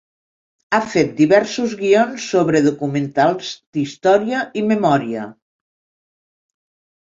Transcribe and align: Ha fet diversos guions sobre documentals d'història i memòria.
Ha 0.77 0.77
fet 0.93 1.11
diversos 1.19 1.75
guions 1.81 2.25
sobre 2.31 2.63
documentals 2.69 3.53
d'història 3.79 4.43
i 4.63 4.67
memòria. 4.73 5.29